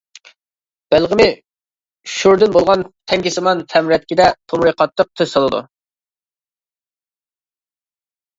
[0.93, 1.25] بەلغىمى
[2.13, 5.61] شوردىن بولغان تەڭگىسىمان تەمرەتكىدە تومۇرى قاتتىق، تېز سالىدۇ.